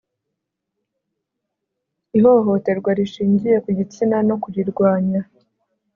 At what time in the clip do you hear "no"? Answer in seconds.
4.27-4.35